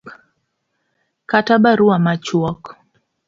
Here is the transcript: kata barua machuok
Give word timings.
kata 1.29 1.55
barua 1.63 1.95
machuok 2.05 2.61